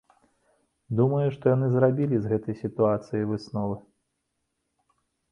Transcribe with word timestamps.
Думаю, 0.99 1.27
што 1.35 1.45
яны 1.55 1.67
зрабілі 1.73 2.17
з 2.23 2.31
гэтай 2.31 2.55
сітуацыі 2.61 3.27
высновы. 3.33 3.77